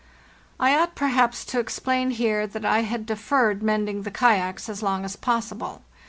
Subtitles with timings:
[0.59, 5.05] I ought perhaps to explain here that I had deferred mending the kayaks as long
[5.05, 5.83] as possible.